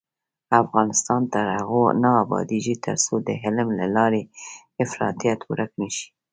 افغانستان 0.61 1.21
تر 1.33 1.45
هغو 1.57 1.83
نه 2.01 2.09
ابادیږي، 2.23 2.75
ترڅو 2.85 3.13
د 3.27 3.29
علم 3.43 3.67
له 3.79 3.87
لارې 3.95 4.21
افراطیت 4.85 5.39
ورک 5.49 5.71
نشي. 5.81 6.07